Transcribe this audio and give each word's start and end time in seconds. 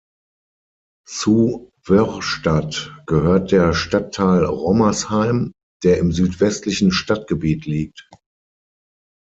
Zu 1.07 1.69
Wörrstadt 1.85 2.97
gehört 3.05 3.51
der 3.51 3.71
Stadtteil 3.75 4.45
Rommersheim, 4.45 5.53
der 5.83 5.99
im 5.99 6.11
südwestlichen 6.11 6.91
Stadtgebiet 6.91 7.67
liegt. 7.67 8.09